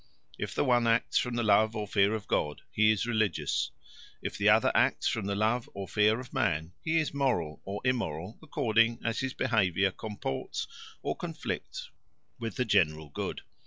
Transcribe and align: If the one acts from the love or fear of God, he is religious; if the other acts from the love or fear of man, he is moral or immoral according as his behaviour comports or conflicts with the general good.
If 0.39 0.55
the 0.55 0.63
one 0.63 0.87
acts 0.87 1.19
from 1.19 1.35
the 1.35 1.43
love 1.43 1.75
or 1.75 1.87
fear 1.87 2.15
of 2.15 2.25
God, 2.27 2.63
he 2.71 2.89
is 2.89 3.05
religious; 3.05 3.69
if 4.23 4.35
the 4.35 4.49
other 4.49 4.71
acts 4.73 5.07
from 5.07 5.27
the 5.27 5.35
love 5.35 5.69
or 5.75 5.87
fear 5.87 6.19
of 6.19 6.33
man, 6.33 6.73
he 6.83 6.97
is 6.97 7.13
moral 7.13 7.61
or 7.65 7.81
immoral 7.85 8.39
according 8.41 8.99
as 9.05 9.19
his 9.19 9.35
behaviour 9.35 9.91
comports 9.91 10.67
or 11.03 11.15
conflicts 11.15 11.91
with 12.39 12.55
the 12.55 12.65
general 12.65 13.09
good. 13.09 13.41